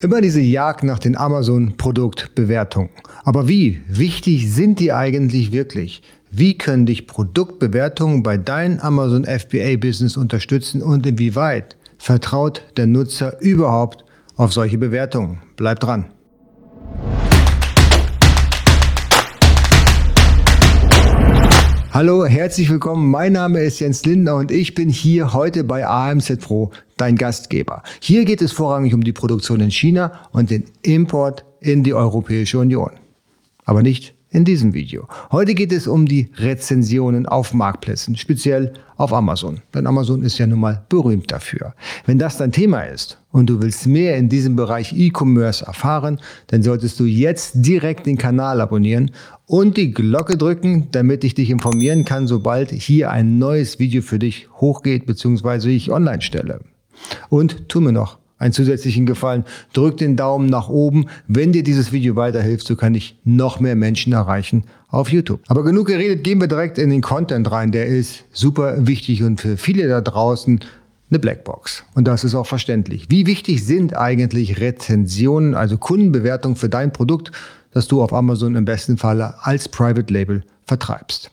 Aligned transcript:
Immer 0.00 0.20
diese 0.20 0.40
Jagd 0.40 0.84
nach 0.84 1.00
den 1.00 1.16
Amazon-Produktbewertungen. 1.16 2.90
Aber 3.24 3.48
wie 3.48 3.82
wichtig 3.88 4.48
sind 4.48 4.78
die 4.78 4.92
eigentlich 4.92 5.50
wirklich? 5.50 6.02
Wie 6.30 6.56
können 6.56 6.86
dich 6.86 7.08
Produktbewertungen 7.08 8.22
bei 8.22 8.36
deinem 8.36 8.78
Amazon 8.78 9.24
FBA-Business 9.24 10.16
unterstützen 10.16 10.82
und 10.82 11.04
inwieweit 11.04 11.76
vertraut 11.98 12.62
der 12.76 12.86
Nutzer 12.86 13.40
überhaupt 13.40 14.04
auf 14.36 14.52
solche 14.52 14.78
Bewertungen? 14.78 15.42
Bleib 15.56 15.80
dran. 15.80 16.04
Hallo, 21.98 22.24
herzlich 22.24 22.70
willkommen. 22.70 23.10
Mein 23.10 23.32
Name 23.32 23.58
ist 23.58 23.80
Jens 23.80 24.06
Lindner 24.06 24.36
und 24.36 24.52
ich 24.52 24.76
bin 24.76 24.88
hier 24.88 25.32
heute 25.32 25.64
bei 25.64 25.84
AMZ 25.84 26.36
Pro, 26.36 26.70
dein 26.96 27.16
Gastgeber. 27.16 27.82
Hier 27.98 28.24
geht 28.24 28.40
es 28.40 28.52
vorrangig 28.52 28.94
um 28.94 29.02
die 29.02 29.12
Produktion 29.12 29.58
in 29.58 29.72
China 29.72 30.12
und 30.30 30.48
den 30.48 30.62
Import 30.82 31.44
in 31.58 31.82
die 31.82 31.94
Europäische 31.94 32.60
Union. 32.60 32.92
Aber 33.64 33.82
nicht 33.82 34.14
in 34.30 34.44
diesem 34.44 34.74
Video. 34.74 35.08
Heute 35.32 35.54
geht 35.54 35.72
es 35.72 35.86
um 35.86 36.06
die 36.06 36.30
Rezensionen 36.36 37.26
auf 37.26 37.54
Marktplätzen, 37.54 38.16
speziell 38.16 38.74
auf 38.96 39.12
Amazon. 39.12 39.60
Denn 39.72 39.86
Amazon 39.86 40.22
ist 40.22 40.38
ja 40.38 40.46
nun 40.46 40.60
mal 40.60 40.84
berühmt 40.88 41.30
dafür. 41.32 41.74
Wenn 42.04 42.18
das 42.18 42.36
dein 42.36 42.52
Thema 42.52 42.82
ist 42.82 43.18
und 43.30 43.48
du 43.48 43.62
willst 43.62 43.86
mehr 43.86 44.16
in 44.16 44.28
diesem 44.28 44.56
Bereich 44.56 44.92
E-Commerce 44.92 45.64
erfahren, 45.64 46.20
dann 46.48 46.62
solltest 46.62 47.00
du 47.00 47.04
jetzt 47.04 47.52
direkt 47.54 48.06
den 48.06 48.18
Kanal 48.18 48.60
abonnieren 48.60 49.12
und 49.46 49.76
die 49.76 49.92
Glocke 49.92 50.36
drücken, 50.36 50.88
damit 50.90 51.24
ich 51.24 51.34
dich 51.34 51.48
informieren 51.50 52.04
kann, 52.04 52.26
sobald 52.26 52.70
hier 52.70 53.10
ein 53.10 53.38
neues 53.38 53.78
Video 53.78 54.02
für 54.02 54.18
dich 54.18 54.48
hochgeht 54.60 55.06
bzw. 55.06 55.70
ich 55.70 55.90
online 55.90 56.20
stelle. 56.20 56.60
Und 57.30 57.68
tu 57.68 57.80
mir 57.80 57.92
noch 57.92 58.18
einen 58.38 58.52
zusätzlichen 58.52 59.06
Gefallen. 59.06 59.44
Drück 59.72 59.96
den 59.96 60.16
Daumen 60.16 60.46
nach 60.46 60.68
oben. 60.68 61.06
Wenn 61.26 61.52
dir 61.52 61.62
dieses 61.62 61.92
Video 61.92 62.16
weiterhilft, 62.16 62.66
so 62.66 62.76
kann 62.76 62.94
ich 62.94 63.18
noch 63.24 63.60
mehr 63.60 63.76
Menschen 63.76 64.12
erreichen 64.12 64.64
auf 64.88 65.10
YouTube. 65.10 65.40
Aber 65.48 65.64
genug 65.64 65.88
geredet, 65.88 66.24
gehen 66.24 66.40
wir 66.40 66.48
direkt 66.48 66.78
in 66.78 66.90
den 66.90 67.02
Content 67.02 67.50
rein. 67.50 67.72
Der 67.72 67.86
ist 67.86 68.24
super 68.32 68.86
wichtig 68.86 69.22
und 69.22 69.40
für 69.40 69.56
viele 69.56 69.88
da 69.88 70.00
draußen 70.00 70.60
eine 71.10 71.18
Blackbox. 71.18 71.84
Und 71.94 72.06
das 72.06 72.24
ist 72.24 72.34
auch 72.34 72.46
verständlich. 72.46 73.06
Wie 73.08 73.26
wichtig 73.26 73.64
sind 73.64 73.96
eigentlich 73.96 74.60
Rezensionen, 74.60 75.54
also 75.54 75.78
Kundenbewertungen 75.78 76.56
für 76.56 76.68
dein 76.68 76.92
Produkt, 76.92 77.32
das 77.72 77.88
du 77.88 78.02
auf 78.02 78.12
Amazon 78.12 78.56
im 78.56 78.64
besten 78.64 78.98
Falle 78.98 79.34
als 79.42 79.68
Private 79.68 80.12
Label 80.12 80.42
vertreibst? 80.66 81.30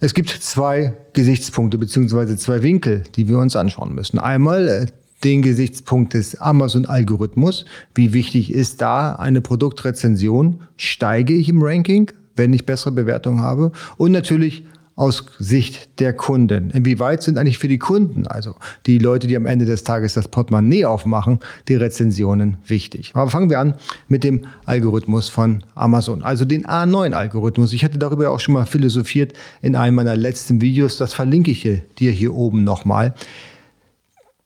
Es 0.00 0.12
gibt 0.12 0.28
zwei 0.28 0.92
Gesichtspunkte 1.14 1.78
beziehungsweise 1.78 2.36
zwei 2.36 2.62
Winkel, 2.62 3.04
die 3.16 3.28
wir 3.28 3.38
uns 3.38 3.56
anschauen 3.56 3.94
müssen. 3.94 4.18
Einmal 4.18 4.68
äh, 4.68 4.86
den 5.24 5.42
Gesichtspunkt 5.42 6.14
des 6.14 6.40
Amazon-Algorithmus. 6.40 7.64
Wie 7.94 8.12
wichtig 8.12 8.52
ist 8.52 8.82
da 8.82 9.14
eine 9.14 9.40
Produktrezension? 9.40 10.60
Steige 10.76 11.34
ich 11.34 11.48
im 11.48 11.62
Ranking, 11.62 12.10
wenn 12.36 12.52
ich 12.52 12.66
bessere 12.66 12.92
Bewertungen 12.92 13.40
habe? 13.40 13.72
Und 13.96 14.12
natürlich 14.12 14.64
aus 14.96 15.24
Sicht 15.38 16.00
der 16.00 16.12
Kunden. 16.12 16.70
Inwieweit 16.70 17.22
sind 17.22 17.36
eigentlich 17.36 17.58
für 17.58 17.68
die 17.68 17.78
Kunden, 17.78 18.26
also 18.26 18.54
die 18.86 18.98
Leute, 18.98 19.26
die 19.26 19.36
am 19.36 19.46
Ende 19.46 19.64
des 19.64 19.82
Tages 19.82 20.14
das 20.14 20.28
Portemonnaie 20.28 20.84
aufmachen, 20.84 21.40
die 21.66 21.74
Rezensionen 21.74 22.58
wichtig? 22.66 23.10
Aber 23.14 23.28
fangen 23.30 23.50
wir 23.50 23.58
an 23.58 23.74
mit 24.06 24.22
dem 24.22 24.42
Algorithmus 24.66 25.28
von 25.28 25.64
Amazon, 25.74 26.22
also 26.22 26.44
den 26.44 26.64
A9-Algorithmus. 26.66 27.72
Ich 27.72 27.84
hatte 27.84 27.98
darüber 27.98 28.30
auch 28.30 28.40
schon 28.40 28.54
mal 28.54 28.66
philosophiert 28.66 29.32
in 29.62 29.74
einem 29.74 29.96
meiner 29.96 30.16
letzten 30.16 30.60
Videos. 30.60 30.96
Das 30.96 31.12
verlinke 31.12 31.50
ich 31.50 31.62
dir 31.98 32.12
hier 32.12 32.34
oben 32.34 32.62
nochmal. 32.62 33.14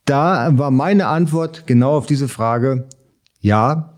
Da 0.09 0.57
war 0.57 0.71
meine 0.71 1.09
Antwort 1.09 1.67
genau 1.67 1.95
auf 1.95 2.07
diese 2.07 2.29
Frage, 2.29 2.89
ja, 3.43 3.93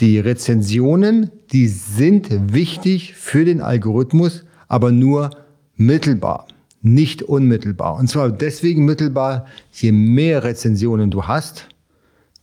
die 0.00 0.18
Rezensionen, 0.18 1.30
die 1.52 1.68
sind 1.68 2.52
wichtig 2.52 3.14
für 3.14 3.44
den 3.44 3.60
Algorithmus, 3.60 4.44
aber 4.66 4.90
nur 4.90 5.30
mittelbar, 5.76 6.48
nicht 6.82 7.22
unmittelbar. 7.22 7.94
Und 8.00 8.08
zwar 8.08 8.32
deswegen 8.32 8.84
mittelbar, 8.84 9.46
je 9.70 9.92
mehr 9.92 10.42
Rezensionen 10.42 11.12
du 11.12 11.22
hast, 11.22 11.68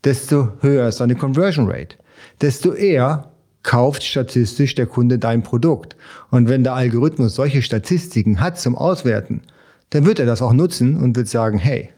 desto 0.05 0.53
höher 0.61 0.87
ist 0.87 1.01
deine 1.01 1.15
Conversion 1.15 1.69
Rate. 1.69 1.97
Desto 2.39 2.71
eher 2.71 3.29
kauft 3.61 4.03
statistisch 4.03 4.73
der 4.73 4.85
Kunde 4.85 5.19
dein 5.19 5.43
Produkt. 5.43 5.97
Und 6.31 6.47
wenn 6.47 6.63
der 6.63 6.75
Algorithmus 6.75 7.35
solche 7.35 7.61
Statistiken 7.61 8.39
hat 8.39 8.57
zum 8.57 8.77
Auswerten, 8.77 9.41
dann 9.89 10.05
wird 10.05 10.19
er 10.19 10.25
das 10.25 10.41
auch 10.41 10.53
nutzen 10.53 10.95
und 10.95 11.17
wird 11.17 11.27
sagen, 11.27 11.57
hey, 11.57 11.89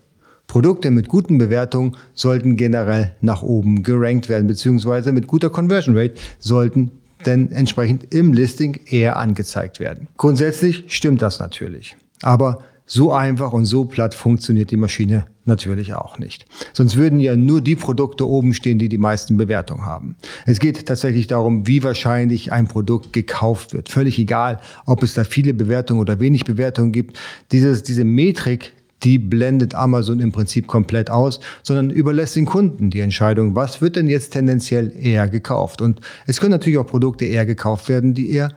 Produkte 0.47 0.91
mit 0.91 1.09
guten 1.09 1.37
Bewertungen 1.37 1.97
sollten 2.13 2.55
generell 2.55 3.11
nach 3.21 3.43
oben 3.43 3.83
gerankt 3.83 4.29
werden, 4.29 4.47
beziehungsweise 4.47 5.11
mit 5.11 5.27
guter 5.27 5.49
Conversion 5.49 5.97
Rate 5.97 6.15
sollten 6.39 6.91
denn 7.25 7.51
entsprechend 7.51 8.13
im 8.13 8.33
Listing 8.33 8.79
eher 8.85 9.17
angezeigt 9.17 9.79
werden. 9.79 10.07
Grundsätzlich 10.17 10.85
stimmt 10.87 11.21
das 11.21 11.39
natürlich. 11.39 11.95
Aber 12.21 12.63
so 12.85 13.11
einfach 13.11 13.51
und 13.51 13.65
so 13.65 13.83
platt 13.83 14.15
funktioniert 14.15 14.71
die 14.71 14.77
Maschine 14.77 15.25
natürlich 15.43 15.93
auch 15.93 16.19
nicht. 16.19 16.45
Sonst 16.73 16.95
würden 16.95 17.19
ja 17.19 17.35
nur 17.35 17.61
die 17.61 17.75
Produkte 17.75 18.27
oben 18.27 18.53
stehen, 18.53 18.79
die 18.79 18.87
die 18.87 18.97
meisten 18.97 19.35
Bewertungen 19.35 19.85
haben. 19.85 20.15
Es 20.45 20.59
geht 20.59 20.85
tatsächlich 20.85 21.27
darum, 21.27 21.67
wie 21.67 21.83
wahrscheinlich 21.83 22.51
ein 22.53 22.67
Produkt 22.67 23.11
gekauft 23.11 23.73
wird. 23.73 23.89
Völlig 23.89 24.17
egal, 24.19 24.59
ob 24.85 25.03
es 25.03 25.13
da 25.13 25.25
viele 25.25 25.53
Bewertungen 25.53 25.99
oder 25.99 26.19
wenig 26.19 26.45
Bewertungen 26.45 26.93
gibt. 26.93 27.19
Dieses, 27.51 27.83
diese 27.83 28.05
Metrik 28.05 28.73
die 29.03 29.19
blendet 29.19 29.75
Amazon 29.75 30.19
im 30.19 30.31
Prinzip 30.31 30.67
komplett 30.67 31.09
aus, 31.09 31.39
sondern 31.63 31.89
überlässt 31.89 32.35
den 32.35 32.45
Kunden 32.45 32.89
die 32.89 33.01
Entscheidung, 33.01 33.55
was 33.55 33.81
wird 33.81 33.95
denn 33.95 34.07
jetzt 34.07 34.33
tendenziell 34.33 34.91
eher 34.99 35.27
gekauft. 35.27 35.81
Und 35.81 36.01
es 36.25 36.39
können 36.39 36.51
natürlich 36.51 36.79
auch 36.79 36.87
Produkte 36.87 37.25
eher 37.25 37.45
gekauft 37.45 37.89
werden, 37.89 38.13
die 38.13 38.31
eher 38.31 38.53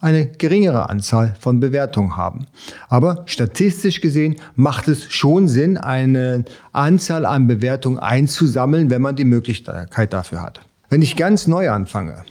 eine 0.00 0.26
geringere 0.26 0.90
Anzahl 0.90 1.36
von 1.38 1.60
Bewertungen 1.60 2.16
haben. 2.16 2.46
Aber 2.88 3.22
statistisch 3.26 4.00
gesehen 4.00 4.36
macht 4.56 4.88
es 4.88 5.12
schon 5.12 5.46
Sinn, 5.46 5.76
eine 5.76 6.44
Anzahl 6.72 7.24
an 7.24 7.46
Bewertungen 7.46 7.98
einzusammeln, 7.98 8.90
wenn 8.90 9.00
man 9.00 9.14
die 9.14 9.24
Möglichkeit 9.24 10.12
dafür 10.12 10.42
hat. 10.42 10.60
Wenn 10.90 11.02
ich 11.02 11.16
ganz 11.16 11.46
neu 11.46 11.70
anfange, 11.70 12.24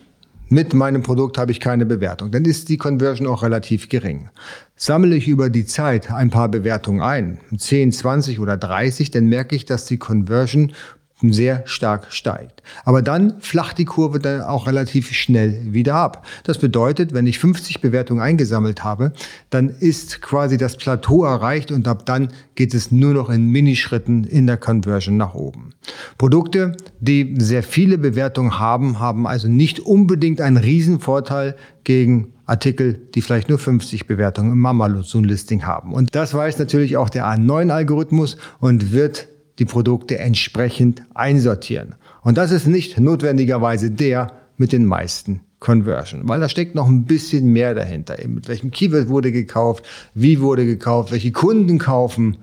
mit 0.51 0.73
meinem 0.73 1.01
Produkt 1.01 1.37
habe 1.37 1.51
ich 1.51 1.59
keine 1.61 1.85
Bewertung. 1.85 2.29
Dann 2.29 2.43
ist 2.43 2.67
die 2.67 2.77
Conversion 2.77 3.25
auch 3.25 3.41
relativ 3.41 3.87
gering. 3.87 4.29
Sammle 4.75 5.15
ich 5.15 5.27
über 5.27 5.49
die 5.49 5.65
Zeit 5.65 6.11
ein 6.11 6.29
paar 6.29 6.49
Bewertungen 6.49 7.01
ein, 7.01 7.39
10, 7.55 7.93
20 7.93 8.39
oder 8.39 8.57
30, 8.57 9.11
dann 9.11 9.27
merke 9.27 9.55
ich, 9.55 9.65
dass 9.65 9.85
die 9.85 9.97
Conversion 9.97 10.73
sehr 11.21 11.61
stark 11.65 12.07
steigt. 12.09 12.63
Aber 12.83 13.01
dann 13.01 13.39
flacht 13.41 13.77
die 13.77 13.85
Kurve 13.85 14.19
dann 14.19 14.41
auch 14.41 14.65
relativ 14.65 15.11
schnell 15.11 15.59
wieder 15.73 15.95
ab. 15.95 16.25
Das 16.43 16.57
bedeutet, 16.57 17.13
wenn 17.13 17.27
ich 17.27 17.39
50 17.39 17.81
Bewertungen 17.81 18.21
eingesammelt 18.21 18.83
habe, 18.83 19.13
dann 19.49 19.69
ist 19.69 20.21
quasi 20.21 20.57
das 20.57 20.77
Plateau 20.77 21.23
erreicht 21.25 21.71
und 21.71 21.87
ab 21.87 22.05
dann 22.05 22.29
geht 22.55 22.73
es 22.73 22.91
nur 22.91 23.13
noch 23.13 23.29
in 23.29 23.49
Minischritten 23.49 24.23
in 24.23 24.47
der 24.47 24.57
Conversion 24.57 25.17
nach 25.17 25.35
oben. 25.35 25.71
Produkte, 26.17 26.75
die 26.99 27.35
sehr 27.39 27.63
viele 27.63 27.97
Bewertungen 27.97 28.59
haben, 28.59 28.99
haben 28.99 29.27
also 29.27 29.47
nicht 29.47 29.79
unbedingt 29.79 30.41
einen 30.41 30.57
Riesenvorteil 30.57 31.55
gegen 31.83 32.33
Artikel, 32.45 32.99
die 33.15 33.21
vielleicht 33.21 33.49
nur 33.49 33.57
50 33.57 34.07
Bewertungen 34.07 34.51
im 34.51 34.65
Amazon-Listing 34.65 35.65
haben. 35.65 35.93
Und 35.93 36.15
das 36.15 36.33
weiß 36.33 36.59
natürlich 36.59 36.97
auch 36.97 37.09
der 37.09 37.25
A9-Algorithmus 37.25 38.37
und 38.59 38.91
wird 38.91 39.29
die 39.59 39.65
Produkte 39.65 40.17
entsprechend 40.17 41.03
einsortieren. 41.13 41.95
Und 42.21 42.37
das 42.37 42.51
ist 42.51 42.67
nicht 42.67 42.99
notwendigerweise 42.99 43.91
der 43.91 44.33
mit 44.57 44.71
den 44.71 44.85
meisten 44.85 45.41
Conversion, 45.59 46.27
weil 46.27 46.39
da 46.39 46.49
steckt 46.49 46.75
noch 46.75 46.87
ein 46.87 47.05
bisschen 47.05 47.53
mehr 47.53 47.75
dahinter. 47.75 48.17
Mit 48.27 48.47
welchem 48.47 48.71
Keyword 48.71 49.09
wurde 49.09 49.31
gekauft, 49.31 49.85
wie 50.13 50.39
wurde 50.39 50.65
gekauft, 50.65 51.11
welche 51.11 51.31
Kunden 51.31 51.77
kaufen 51.77 52.37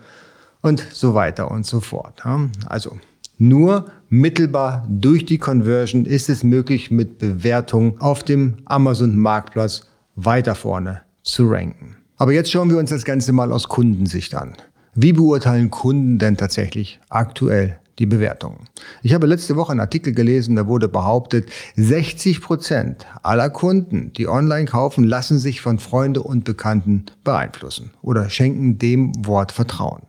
und 0.61 0.87
so 0.93 1.15
weiter 1.15 1.51
und 1.51 1.67
so 1.67 1.81
fort. 1.81 2.23
Also 2.67 2.99
nur 3.39 3.91
mittelbar 4.09 4.87
durch 4.89 5.25
die 5.25 5.39
Conversion 5.39 6.05
ist 6.05 6.29
es 6.29 6.43
möglich, 6.43 6.91
mit 6.91 7.19
Bewertungen 7.19 8.01
auf 8.01 8.23
dem 8.25 8.59
Amazon-Marktplatz 8.65 9.83
weiter 10.17 10.55
vorne 10.55 11.03
zu 11.23 11.49
ranken. 11.49 11.97
Aber 12.17 12.33
jetzt 12.33 12.51
schauen 12.51 12.71
wir 12.71 12.79
uns 12.79 12.91
das 12.91 13.05
Ganze 13.05 13.33
mal 13.33 13.53
aus 13.53 13.69
Kundensicht 13.69 14.35
an. 14.35 14.55
Wie 14.95 15.13
beurteilen 15.13 15.71
Kunden 15.71 16.19
denn 16.19 16.37
tatsächlich 16.37 17.01
aktuell 17.09 17.79
die 17.99 18.07
Bewertungen? 18.07 18.69
Ich 19.03 19.15
habe 19.15 19.27
letzte 19.27 19.57
Woche 19.57 19.73
einen 19.73 19.81
Artikel 19.81 20.13
gelesen, 20.13 20.57
da 20.57 20.67
wurde 20.67 20.89
behauptet, 20.89 21.51
60 21.77 22.41
Prozent 22.41 23.07
aller 23.23 23.51
Kunden, 23.51 24.13
die 24.15 24.29
online 24.29 24.67
kaufen, 24.67 25.05
lassen 25.05 25.39
sich 25.39 25.61
von 25.61 25.79
Freunde 25.79 26.23
und 26.23 26.45
Bekannten 26.45 27.07
beeinflussen 27.25 27.91
oder 28.03 28.31
schenken 28.31 28.79
dem 28.79 29.13
Wort 29.27 29.53
Vertrauen. 29.53 30.03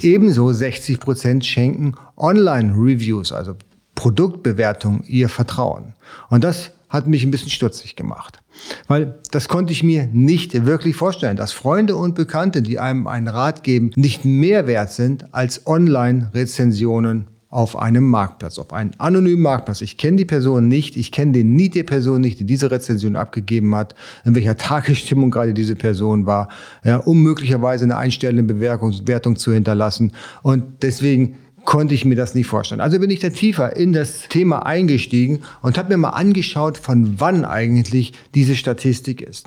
Ebenso 0.00 0.52
60 0.52 1.00
Prozent 1.00 1.46
schenken 1.46 1.94
Online-Reviews, 2.16 3.32
also 3.32 3.56
Produktbewertungen, 3.94 5.02
ihr 5.06 5.28
Vertrauen. 5.28 5.94
Und 6.28 6.44
das 6.44 6.72
hat 6.96 7.06
mich 7.06 7.22
ein 7.22 7.30
bisschen 7.30 7.50
stutzig 7.50 7.94
gemacht. 7.94 8.40
Weil 8.88 9.18
das 9.30 9.48
konnte 9.48 9.72
ich 9.72 9.82
mir 9.82 10.08
nicht 10.12 10.66
wirklich 10.66 10.96
vorstellen, 10.96 11.36
dass 11.36 11.52
Freunde 11.52 11.94
und 11.94 12.14
Bekannte, 12.14 12.62
die 12.62 12.78
einem 12.78 13.06
einen 13.06 13.28
Rat 13.28 13.62
geben, 13.62 13.92
nicht 13.94 14.24
mehr 14.24 14.66
wert 14.66 14.90
sind 14.90 15.32
als 15.32 15.66
Online-Rezensionen 15.66 17.28
auf 17.48 17.76
einem 17.76 18.04
Marktplatz, 18.10 18.58
auf 18.58 18.72
einem 18.72 18.90
anonymen 18.98 19.40
Marktplatz. 19.40 19.80
Ich 19.80 19.96
kenne 19.96 20.16
die 20.16 20.24
Person 20.24 20.68
nicht, 20.68 20.96
ich 20.96 21.12
kenne 21.12 21.32
den 21.32 21.54
nie 21.54 21.68
der 21.68 21.84
Person 21.84 22.20
nicht, 22.20 22.40
die 22.40 22.44
diese 22.44 22.70
Rezension 22.70 23.16
abgegeben 23.16 23.74
hat, 23.74 23.94
in 24.24 24.34
welcher 24.34 24.56
Tagesstimmung 24.56 25.30
gerade 25.30 25.54
diese 25.54 25.76
Person 25.76 26.26
war, 26.26 26.48
ja, 26.84 26.96
um 26.96 27.22
möglicherweise 27.22 27.84
eine 27.84 27.96
einstellende 27.96 28.52
Bewertung 28.52 29.36
zu 29.36 29.52
hinterlassen. 29.52 30.12
Und 30.42 30.82
deswegen 30.82 31.36
konnte 31.66 31.94
ich 31.94 32.06
mir 32.06 32.14
das 32.14 32.34
nicht 32.34 32.46
vorstellen. 32.46 32.80
Also 32.80 32.98
bin 32.98 33.10
ich 33.10 33.20
da 33.20 33.28
tiefer 33.28 33.76
in 33.76 33.92
das 33.92 34.28
Thema 34.28 34.64
eingestiegen 34.64 35.42
und 35.60 35.76
habe 35.76 35.90
mir 35.90 35.98
mal 35.98 36.10
angeschaut, 36.10 36.78
von 36.78 37.20
wann 37.20 37.44
eigentlich 37.44 38.14
diese 38.34 38.56
Statistik 38.56 39.20
ist. 39.20 39.46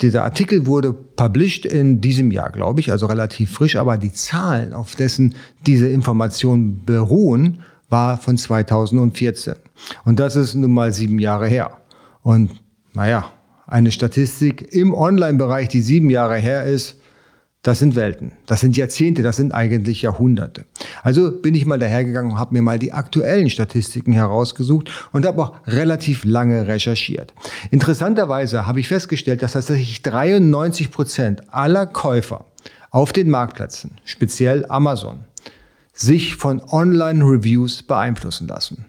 Dieser 0.00 0.24
Artikel 0.24 0.64
wurde 0.64 0.94
published 0.94 1.66
in 1.66 2.00
diesem 2.00 2.30
Jahr, 2.30 2.50
glaube 2.50 2.80
ich, 2.80 2.90
also 2.90 3.04
relativ 3.04 3.52
frisch, 3.52 3.76
aber 3.76 3.98
die 3.98 4.12
Zahlen, 4.12 4.72
auf 4.72 4.96
dessen 4.96 5.34
diese 5.66 5.88
Informationen 5.88 6.82
beruhen, 6.86 7.62
war 7.90 8.16
von 8.16 8.38
2014. 8.38 9.56
Und 10.04 10.18
das 10.18 10.36
ist 10.36 10.54
nun 10.54 10.72
mal 10.72 10.94
sieben 10.94 11.18
Jahre 11.18 11.48
her. 11.48 11.72
Und 12.22 12.52
naja, 12.94 13.30
eine 13.66 13.92
Statistik 13.92 14.72
im 14.72 14.94
Online-Bereich, 14.94 15.68
die 15.68 15.82
sieben 15.82 16.08
Jahre 16.08 16.36
her 16.36 16.64
ist, 16.64 16.99
das 17.62 17.78
sind 17.78 17.94
Welten, 17.94 18.32
das 18.46 18.60
sind 18.60 18.76
Jahrzehnte, 18.76 19.22
das 19.22 19.36
sind 19.36 19.52
eigentlich 19.52 20.00
Jahrhunderte. 20.00 20.64
Also 21.02 21.30
bin 21.30 21.54
ich 21.54 21.66
mal 21.66 21.78
dahergegangen 21.78 22.32
und 22.32 22.38
habe 22.38 22.54
mir 22.54 22.62
mal 22.62 22.78
die 22.78 22.92
aktuellen 22.92 23.50
Statistiken 23.50 24.12
herausgesucht 24.12 24.90
und 25.12 25.26
habe 25.26 25.42
auch 25.42 25.52
relativ 25.66 26.24
lange 26.24 26.66
recherchiert. 26.66 27.34
Interessanterweise 27.70 28.66
habe 28.66 28.80
ich 28.80 28.88
festgestellt, 28.88 29.42
dass 29.42 29.52
tatsächlich 29.52 30.00
93 30.00 30.90
Prozent 30.90 31.42
aller 31.52 31.86
Käufer 31.86 32.46
auf 32.90 33.12
den 33.12 33.28
Marktplätzen, 33.28 33.92
speziell 34.04 34.64
Amazon, 34.68 35.24
sich 35.92 36.36
von 36.36 36.62
Online-Reviews 36.62 37.82
beeinflussen 37.82 38.48
lassen. 38.48 38.86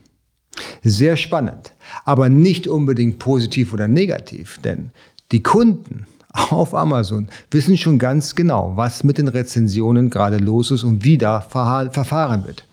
Sehr 0.82 1.18
spannend, 1.18 1.74
aber 2.06 2.30
nicht 2.30 2.68
unbedingt 2.68 3.20
positiv 3.20 3.74
oder 3.74 3.90
negativ, 3.90 4.60
denn 4.64 4.92
die 5.32 5.44
Kunden 5.44 6.08
auf 6.34 6.74
Amazon 6.74 7.28
wissen 7.50 7.78
schon 7.78 8.00
ganz 8.00 8.36
genau, 8.36 8.74
was 8.76 9.04
mit 9.04 9.18
den 9.18 9.28
Rezensionen 9.28 10.10
gerade 10.10 10.38
los 10.38 10.72
ist 10.72 10.84
und 10.84 11.04
wie 11.04 11.18
da 11.18 11.42
verfahren 11.42 12.46
wird. 12.46 12.68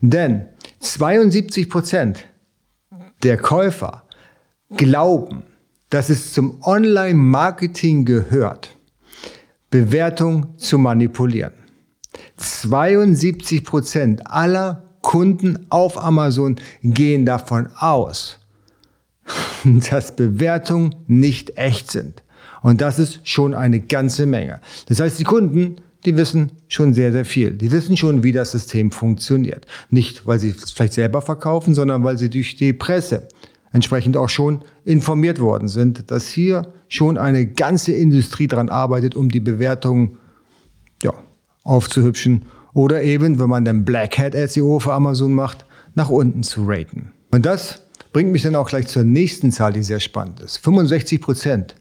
Denn 0.00 0.46
72 0.80 1.68
Prozent 1.68 2.24
der 3.22 3.36
Käufer 3.36 4.04
glauben, 4.76 5.42
dass 5.90 6.10
es 6.10 6.32
zum 6.32 6.62
Online-Marketing 6.62 8.04
gehört, 8.04 8.76
Bewertung 9.70 10.58
zu 10.58 10.78
manipulieren. 10.78 11.52
72 12.36 13.64
Prozent 13.64 14.26
aller 14.26 14.82
Kunden 15.02 15.66
auf 15.68 16.02
Amazon 16.02 16.56
gehen 16.82 17.26
davon 17.26 17.68
aus, 17.76 18.38
dass 19.64 20.16
Bewertungen 20.16 20.96
nicht 21.06 21.56
echt 21.58 21.90
sind. 21.90 22.23
Und 22.64 22.80
das 22.80 22.98
ist 22.98 23.20
schon 23.28 23.52
eine 23.52 23.78
ganze 23.78 24.24
Menge. 24.24 24.58
Das 24.86 24.98
heißt, 24.98 25.18
die 25.18 25.24
Kunden, 25.24 25.76
die 26.06 26.16
wissen 26.16 26.50
schon 26.66 26.94
sehr, 26.94 27.12
sehr 27.12 27.26
viel. 27.26 27.50
Die 27.50 27.70
wissen 27.70 27.94
schon, 27.94 28.22
wie 28.22 28.32
das 28.32 28.52
System 28.52 28.90
funktioniert. 28.90 29.66
Nicht, 29.90 30.26
weil 30.26 30.38
sie 30.38 30.48
es 30.48 30.70
vielleicht 30.70 30.94
selber 30.94 31.20
verkaufen, 31.20 31.74
sondern 31.74 32.04
weil 32.04 32.16
sie 32.16 32.30
durch 32.30 32.56
die 32.56 32.72
Presse 32.72 33.28
entsprechend 33.74 34.16
auch 34.16 34.30
schon 34.30 34.62
informiert 34.86 35.40
worden 35.40 35.68
sind, 35.68 36.10
dass 36.10 36.28
hier 36.28 36.72
schon 36.88 37.18
eine 37.18 37.44
ganze 37.44 37.92
Industrie 37.92 38.46
dran 38.46 38.70
arbeitet, 38.70 39.14
um 39.14 39.28
die 39.28 39.40
Bewertung 39.40 40.16
ja, 41.02 41.12
aufzuhübschen 41.64 42.46
oder 42.72 43.02
eben, 43.02 43.38
wenn 43.38 43.50
man 43.50 43.66
dann 43.66 43.84
Black 43.84 44.16
Hat 44.16 44.32
SEO 44.32 44.78
für 44.78 44.94
Amazon 44.94 45.34
macht, 45.34 45.66
nach 45.94 46.08
unten 46.08 46.42
zu 46.42 46.64
raten. 46.66 47.12
Und 47.30 47.44
das 47.44 47.82
bringt 48.14 48.32
mich 48.32 48.40
dann 48.40 48.56
auch 48.56 48.70
gleich 48.70 48.86
zur 48.86 49.04
nächsten 49.04 49.52
Zahl, 49.52 49.74
die 49.74 49.82
sehr 49.82 50.00
spannend 50.00 50.40
ist. 50.40 50.56
65 50.64 51.20
Prozent 51.20 51.74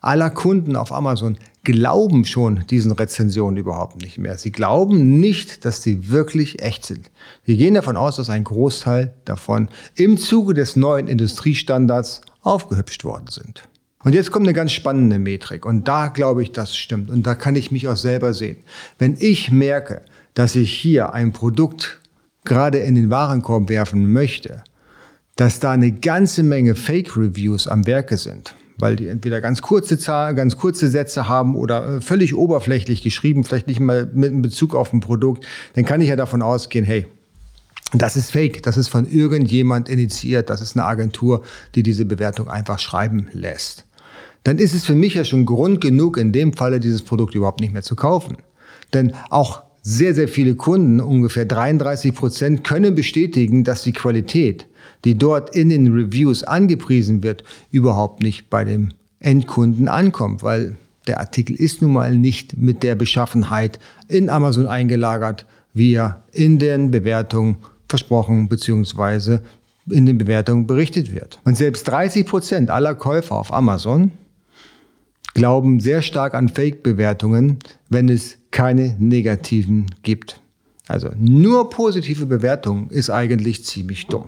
aller 0.00 0.30
Kunden 0.30 0.76
auf 0.76 0.92
Amazon 0.92 1.38
glauben 1.62 2.24
schon 2.24 2.64
diesen 2.68 2.92
Rezensionen 2.92 3.58
überhaupt 3.58 4.00
nicht 4.00 4.18
mehr. 4.18 4.38
Sie 4.38 4.50
glauben 4.50 5.20
nicht, 5.20 5.64
dass 5.64 5.82
sie 5.82 6.10
wirklich 6.10 6.62
echt 6.62 6.86
sind. 6.86 7.10
Wir 7.44 7.56
gehen 7.56 7.74
davon 7.74 7.96
aus, 7.96 8.16
dass 8.16 8.30
ein 8.30 8.44
Großteil 8.44 9.12
davon 9.24 9.68
im 9.94 10.16
Zuge 10.16 10.54
des 10.54 10.76
neuen 10.76 11.06
Industriestandards 11.06 12.22
aufgehübscht 12.42 13.04
worden 13.04 13.26
sind. 13.28 13.68
Und 14.02 14.14
jetzt 14.14 14.30
kommt 14.30 14.46
eine 14.46 14.54
ganz 14.54 14.72
spannende 14.72 15.18
Metrik 15.18 15.66
und 15.66 15.86
da 15.86 16.08
glaube 16.08 16.42
ich, 16.42 16.52
das 16.52 16.74
stimmt 16.74 17.10
und 17.10 17.26
da 17.26 17.34
kann 17.34 17.54
ich 17.54 17.70
mich 17.70 17.86
auch 17.86 17.96
selber 17.96 18.32
sehen. 18.32 18.56
Wenn 18.98 19.16
ich 19.18 19.50
merke, 19.50 20.02
dass 20.32 20.56
ich 20.56 20.72
hier 20.72 21.12
ein 21.12 21.32
Produkt 21.32 22.00
gerade 22.44 22.78
in 22.78 22.94
den 22.94 23.10
Warenkorb 23.10 23.68
werfen 23.68 24.10
möchte, 24.10 24.64
dass 25.36 25.60
da 25.60 25.72
eine 25.72 25.92
ganze 25.92 26.42
Menge 26.42 26.74
Fake-Reviews 26.74 27.68
am 27.68 27.86
Werke 27.86 28.16
sind, 28.16 28.54
weil 28.80 28.96
die 28.96 29.08
entweder 29.08 29.40
ganz 29.40 29.62
kurze 29.62 29.98
Zahlen, 29.98 30.36
ganz 30.36 30.56
kurze 30.56 30.88
Sätze 30.88 31.28
haben 31.28 31.56
oder 31.56 31.96
äh, 31.96 32.00
völlig 32.00 32.34
oberflächlich 32.34 33.02
geschrieben, 33.02 33.44
vielleicht 33.44 33.66
nicht 33.66 33.80
mal 33.80 34.08
mit 34.12 34.30
einem 34.30 34.42
Bezug 34.42 34.74
auf 34.74 34.92
ein 34.92 35.00
Produkt, 35.00 35.46
dann 35.74 35.84
kann 35.84 36.00
ich 36.00 36.08
ja 36.08 36.16
davon 36.16 36.42
ausgehen, 36.42 36.84
hey, 36.84 37.06
das 37.92 38.16
ist 38.16 38.30
fake, 38.30 38.62
das 38.62 38.76
ist 38.76 38.88
von 38.88 39.10
irgendjemand 39.10 39.88
initiiert, 39.88 40.48
das 40.48 40.60
ist 40.60 40.76
eine 40.76 40.86
Agentur, 40.86 41.42
die 41.74 41.82
diese 41.82 42.04
Bewertung 42.04 42.48
einfach 42.48 42.78
schreiben 42.78 43.28
lässt. 43.32 43.84
Dann 44.44 44.58
ist 44.58 44.74
es 44.74 44.84
für 44.84 44.94
mich 44.94 45.14
ja 45.14 45.24
schon 45.24 45.44
Grund 45.44 45.80
genug, 45.80 46.16
in 46.16 46.32
dem 46.32 46.52
Falle 46.52 46.80
dieses 46.80 47.02
Produkt 47.02 47.34
überhaupt 47.34 47.60
nicht 47.60 47.72
mehr 47.72 47.82
zu 47.82 47.96
kaufen. 47.96 48.38
Denn 48.94 49.12
auch 49.28 49.62
sehr, 49.82 50.14
sehr 50.14 50.28
viele 50.28 50.54
Kunden, 50.54 51.00
ungefähr 51.00 51.44
33 51.44 52.14
Prozent, 52.14 52.64
können 52.64 52.94
bestätigen, 52.94 53.64
dass 53.64 53.82
die 53.82 53.92
Qualität 53.92 54.66
die 55.04 55.16
dort 55.16 55.54
in 55.54 55.68
den 55.70 55.92
Reviews 55.92 56.44
angepriesen 56.44 57.22
wird, 57.22 57.44
überhaupt 57.70 58.22
nicht 58.22 58.50
bei 58.50 58.64
dem 58.64 58.90
Endkunden 59.20 59.88
ankommt, 59.88 60.42
weil 60.42 60.76
der 61.06 61.20
Artikel 61.20 61.56
ist 61.56 61.82
nun 61.82 61.92
mal 61.92 62.14
nicht 62.14 62.56
mit 62.56 62.82
der 62.82 62.94
Beschaffenheit 62.94 63.78
in 64.08 64.30
Amazon 64.30 64.66
eingelagert, 64.66 65.46
wie 65.72 65.94
er 65.94 66.22
in 66.32 66.58
den 66.58 66.90
Bewertungen 66.90 67.56
versprochen 67.88 68.48
bzw. 68.48 69.38
in 69.90 70.06
den 70.06 70.18
Bewertungen 70.18 70.66
berichtet 70.66 71.12
wird. 71.12 71.40
Und 71.44 71.56
selbst 71.56 71.88
30 71.88 72.26
Prozent 72.26 72.70
aller 72.70 72.94
Käufer 72.94 73.36
auf 73.36 73.52
Amazon 73.52 74.12
glauben 75.34 75.80
sehr 75.80 76.02
stark 76.02 76.34
an 76.34 76.48
Fake-Bewertungen, 76.48 77.58
wenn 77.88 78.08
es 78.08 78.38
keine 78.50 78.96
negativen 78.98 79.86
gibt. 80.02 80.40
Also 80.88 81.10
nur 81.16 81.70
positive 81.70 82.26
Bewertungen 82.26 82.90
ist 82.90 83.10
eigentlich 83.10 83.64
ziemlich 83.64 84.06
dumm. 84.06 84.24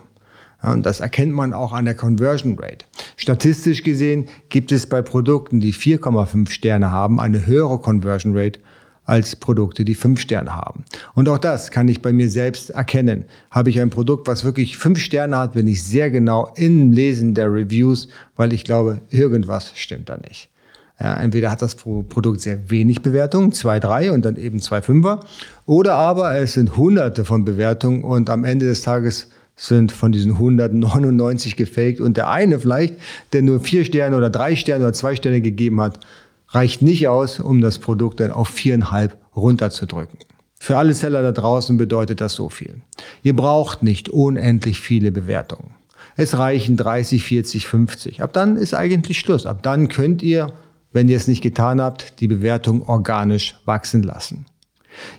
Und 0.63 0.87
das 0.87 1.01
erkennt 1.01 1.33
man 1.33 1.53
auch 1.53 1.73
an 1.73 1.85
der 1.85 1.95
Conversion 1.95 2.57
Rate. 2.59 2.85
Statistisch 3.17 3.83
gesehen 3.83 4.29
gibt 4.49 4.71
es 4.73 4.87
bei 4.87 5.03
Produkten, 5.03 5.61
die 5.61 5.75
4,5 5.75 6.51
Sterne 6.51 6.91
haben, 6.91 7.21
eine 7.21 7.47
höhere 7.47 7.79
Conversion 7.79 8.37
Rate 8.37 8.61
als 9.05 9.35
Produkte, 9.35 9.85
die 9.85 9.97
5 9.97 10.21
Sterne 10.21 10.55
haben. 10.55 10.85
Und 11.15 11.29
auch 11.29 11.39
das 11.39 11.73
kann 11.73 11.89
ich 11.89 12.03
bei 12.03 12.13
mir 12.13 12.31
selbst 12.31 12.71
erkennen. 12.71 13.25
Habe 13.51 13.71
ich 13.71 13.81
ein 13.81 13.91
Produkt, 13.91 14.29
was 14.29 14.45
wirklich 14.45 14.79
5 14.79 14.99
Sterne 14.99 15.37
hat, 15.37 15.55
bin 15.55 15.67
ich 15.67 15.83
sehr 15.83 16.11
genau 16.11 16.53
im 16.55 16.93
Lesen 16.93 17.35
der 17.35 17.53
Reviews, 17.53 18.09
weil 18.37 18.53
ich 18.53 18.65
glaube, 18.65 19.01
irgendwas 19.11 19.73
stimmt 19.75 20.09
da 20.09 20.17
nicht. 20.17 20.49
Ja, 21.01 21.15
entweder 21.15 21.51
hat 21.51 21.63
das 21.63 21.75
Produkt 21.75 22.41
sehr 22.43 22.71
wenig 22.71 23.03
Bewertungen, 23.03 23.51
zwei, 23.51 23.81
drei 23.81 24.13
und 24.13 24.25
dann 24.25 24.37
eben 24.37 24.61
zwei 24.61 24.81
Fünfer, 24.83 25.21
oder 25.67 25.95
aber 25.95 26.37
es 26.37 26.53
sind 26.53 26.77
hunderte 26.77 27.25
von 27.25 27.45
Bewertungen 27.45 28.05
und 28.05 28.31
am 28.31 28.45
Ende 28.45 28.67
des 28.67 28.83
Tages 28.83 29.29
sind 29.57 29.93
von 29.93 30.13
diesen 30.13 30.33
199 30.33 31.57
gefaked 31.57 32.01
und 32.01 32.17
der 32.17 32.31
eine 32.31 32.59
vielleicht, 32.59 32.95
der 33.33 33.43
nur 33.43 33.61
vier 33.61 33.85
Sterne 33.85 34.17
oder 34.17 34.31
drei 34.31 34.57
Sterne 34.57 34.85
oder 34.85 34.93
zwei 34.93 35.15
Sterne 35.15 35.41
gegeben 35.41 35.81
hat, 35.81 36.01
reicht 36.49 36.83
nicht 36.83 37.09
aus, 37.09 37.41
um 37.41 37.61
das 37.61 37.79
Produkt 37.79 38.21
dann 38.21 38.31
auf 38.31 38.49
viereinhalb 38.49 39.17
runterzudrücken. 39.37 40.19
Für 40.59 40.79
alle 40.79 40.95
Seller 40.95 41.23
da 41.23 41.33
draußen 41.33 41.77
bedeutet 41.77 42.21
das 42.21 42.35
so 42.35 42.49
viel. 42.49 42.83
Ihr 43.23 43.35
braucht 43.35 43.83
nicht 43.83 44.09
unendlich 44.09 44.81
viele 44.81 45.11
Bewertungen. 45.11 45.75
Es 46.15 46.37
reichen 46.39 46.77
30, 46.77 47.25
40, 47.25 47.67
50. 47.67 48.23
Ab 48.23 48.33
dann 48.33 48.57
ist 48.57 48.75
eigentlich 48.75 49.19
Schluss. 49.19 49.47
Ab 49.47 49.63
dann 49.63 49.89
könnt 49.89 50.23
ihr, 50.23 50.53
wenn 50.93 51.09
ihr 51.09 51.17
es 51.17 51.27
nicht 51.27 51.43
getan 51.43 51.81
habt, 51.81 52.21
die 52.21 52.29
Bewertung 52.29 52.83
organisch 52.83 53.57
wachsen 53.65 54.03
lassen. 54.03 54.47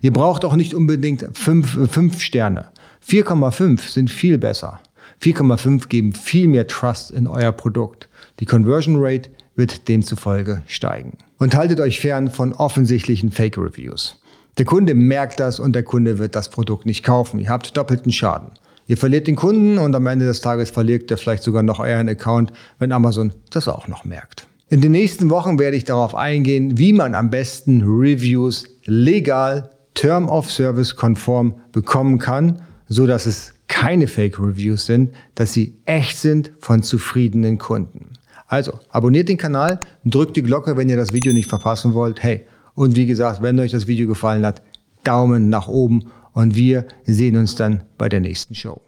Ihr 0.02 0.14
braucht 0.14 0.46
auch 0.46 0.56
nicht 0.56 0.74
unbedingt 0.74 1.26
fünf, 1.34 1.92
fünf 1.92 2.22
Sterne. 2.22 2.68
4,5 3.08 3.92
sind 3.92 4.10
viel 4.10 4.38
besser. 4.38 4.80
4,5 5.22 5.88
geben 5.88 6.14
viel 6.14 6.48
mehr 6.48 6.68
Trust 6.68 7.12
in 7.12 7.28
euer 7.28 7.52
Produkt. 7.52 8.10
Die 8.40 8.46
Conversion 8.46 8.96
Rate 8.98 9.30
wird 9.56 9.88
demzufolge 9.88 10.64
steigen. 10.68 11.18
Und 11.38 11.56
haltet 11.56 11.80
euch 11.80 12.00
fern 12.00 12.32
von 12.32 12.54
offensichtlichen 12.54 13.32
Fake 13.32 13.58
Reviews. 13.58 14.20
Der 14.58 14.66
Kunde 14.66 14.94
merkt 14.94 15.40
das 15.40 15.60
und 15.60 15.74
der 15.74 15.84
Kunde 15.84 16.18
wird 16.20 16.36
das 16.36 16.50
Produkt 16.50 16.86
nicht 16.86 17.04
kaufen. 17.04 17.40
Ihr 17.40 17.50
habt 17.50 17.76
doppelten 17.76 18.12
Schaden. 18.12 18.52
Ihr 18.88 18.98
verliert 18.98 19.28
den 19.28 19.36
Kunden 19.36 19.78
und 19.78 19.96
am 19.96 20.08
Ende 20.08 20.26
des 20.26 20.42
Tages 20.42 20.70
verliert 20.70 21.10
er 21.10 21.18
vielleicht 21.18 21.44
sogar 21.44 21.64
noch 21.64 21.80
euren 21.80 22.10
Account, 22.10 22.52
wenn 22.80 22.92
Amazon 22.92 23.34
das 23.50 23.68
auch 23.68 23.88
noch 23.88 24.04
merkt. 24.04 24.46
In 24.70 24.82
den 24.82 24.92
nächsten 24.92 25.30
Wochen 25.30 25.60
werde 25.60 25.78
ich 25.78 25.84
darauf 25.84 26.16
eingehen, 26.16 26.78
wie 26.78 26.94
man 26.94 27.16
am 27.16 27.30
besten 27.30 27.84
Reviews 27.84 28.66
legal, 28.86 29.70
Term 29.94 30.28
of 30.28 30.52
Service 30.52 30.96
konform 30.96 31.56
bekommen 31.72 32.20
kann 32.20 32.62
so 32.94 33.08
dass 33.08 33.26
es 33.26 33.54
keine 33.68 34.08
Fake 34.08 34.40
Reviews 34.40 34.86
sind, 34.86 35.14
dass 35.36 35.54
sie 35.54 35.74
echt 35.86 36.18
sind 36.18 36.52
von 36.60 36.84
zufriedenen 36.84 37.58
Kunden. 37.58 38.12
Also, 38.48 38.80
abonniert 38.90 39.30
den 39.30 39.38
Kanal, 39.38 39.80
drückt 40.06 40.36
die 40.36 40.44
Glocke, 40.44 40.78
wenn 40.78 40.90
ihr 40.90 40.98
das 40.98 41.12
Video 41.12 41.34
nicht 41.34 41.50
verpassen 41.50 41.96
wollt. 41.96 42.22
Hey, 42.22 42.46
und 42.76 42.96
wie 42.96 43.08
gesagt, 43.08 43.42
wenn 43.42 43.60
euch 43.60 43.72
das 43.72 43.88
Video 43.88 44.08
gefallen 44.08 44.46
hat, 44.46 44.62
Daumen 45.04 45.50
nach 45.50 45.68
oben 45.68 46.12
und 46.34 46.56
wir 46.56 46.86
sehen 47.06 47.36
uns 47.36 47.56
dann 47.56 47.82
bei 47.98 48.10
der 48.10 48.20
nächsten 48.20 48.54
Show. 48.54 48.80